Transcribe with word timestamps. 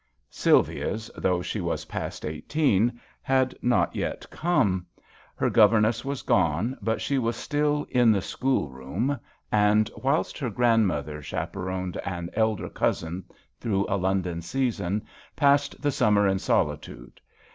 Sylvia's, 0.31 1.11
though 1.15 1.43
she 1.43 1.61
was 1.61 1.85
past 1.85 2.25
eighteen, 2.25 2.99
had 3.21 3.53
not 3.61 3.91
come 3.91 3.91
yet. 3.93 4.25
Her 4.31 4.31
gover 4.31 4.33
THE 4.33 4.97
VIOLIN 5.37 5.45
OBBLIGATO. 5.45 5.51
63 5.51 5.81
ness 5.89 6.05
was 6.05 6.21
gone, 6.23 6.77
but 6.81 7.01
she 7.01 7.17
was 7.19 7.35
still" 7.35 7.85
in 8.01 8.11
the 8.11 8.21
schoolroom," 8.23 9.19
and, 9.51 9.91
whilst 9.95 10.39
her 10.39 10.49
grandmother 10.49 11.21
chaperoned 11.21 11.97
an 11.97 12.31
elder 12.33 12.69
cousin 12.69 13.25
through 13.59 13.85
a 13.87 13.97
London 13.97 14.41
season, 14.41 15.05
passed 15.35 15.79
the 15.79 15.91
summer 15.91 16.27
in 16.27 16.39
solitude. 16.39 17.21